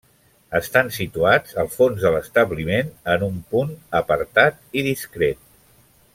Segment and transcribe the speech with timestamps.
[0.59, 5.45] Estan situats al fons de l'establiment en un punt apartat i discret.